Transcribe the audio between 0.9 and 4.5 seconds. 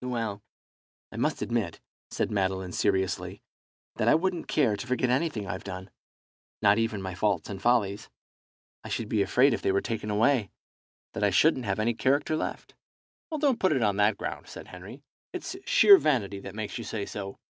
I must admit," said Madeline, seriously, "that I wouldn't